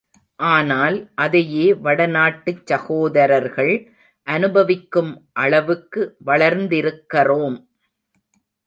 ஆனால், 0.47 0.95
அதையே 1.15 1.73
வடநாட்டுச் 1.73 2.65
சகோதரர்கள் 2.65 3.73
அனுபவிக்கும் 4.27 5.13
அளவுக்கு 5.33 6.17
வளர்த்திருக்கறோம். 6.25 7.59